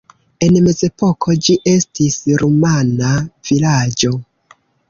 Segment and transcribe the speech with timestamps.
[0.45, 3.13] En mezepoko ĝi estis rumana
[3.51, 4.15] vilaĝo.